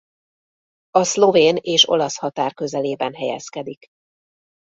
[0.89, 3.87] A szlovén és olasz határ közelében helyezkedik.